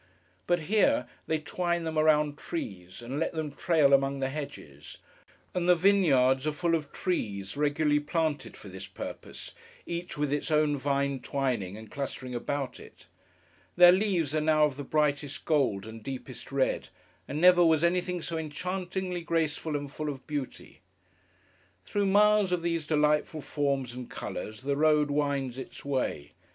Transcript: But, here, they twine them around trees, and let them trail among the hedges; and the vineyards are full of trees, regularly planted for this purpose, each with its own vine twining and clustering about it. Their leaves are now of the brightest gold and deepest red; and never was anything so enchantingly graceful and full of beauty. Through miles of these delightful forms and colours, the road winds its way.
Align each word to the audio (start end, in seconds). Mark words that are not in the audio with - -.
But, 0.47 0.61
here, 0.61 1.05
they 1.27 1.37
twine 1.37 1.83
them 1.83 1.95
around 1.95 2.35
trees, 2.35 3.03
and 3.03 3.19
let 3.19 3.33
them 3.33 3.51
trail 3.51 3.93
among 3.93 4.19
the 4.19 4.29
hedges; 4.29 4.97
and 5.53 5.69
the 5.69 5.75
vineyards 5.75 6.47
are 6.47 6.51
full 6.53 6.73
of 6.73 6.91
trees, 6.91 7.55
regularly 7.55 7.99
planted 7.99 8.57
for 8.57 8.67
this 8.67 8.87
purpose, 8.87 9.53
each 9.85 10.17
with 10.17 10.33
its 10.33 10.49
own 10.49 10.75
vine 10.75 11.19
twining 11.19 11.77
and 11.77 11.91
clustering 11.91 12.33
about 12.33 12.79
it. 12.79 13.05
Their 13.75 13.91
leaves 13.91 14.33
are 14.33 14.41
now 14.41 14.65
of 14.65 14.75
the 14.75 14.83
brightest 14.83 15.45
gold 15.45 15.85
and 15.85 16.01
deepest 16.01 16.51
red; 16.51 16.89
and 17.27 17.39
never 17.39 17.63
was 17.63 17.83
anything 17.83 18.21
so 18.23 18.39
enchantingly 18.39 19.21
graceful 19.21 19.75
and 19.75 19.91
full 19.91 20.09
of 20.09 20.25
beauty. 20.25 20.81
Through 21.85 22.07
miles 22.07 22.51
of 22.51 22.63
these 22.63 22.87
delightful 22.87 23.41
forms 23.41 23.93
and 23.93 24.09
colours, 24.09 24.61
the 24.61 24.75
road 24.75 25.11
winds 25.11 25.59
its 25.59 25.85
way. 25.85 26.31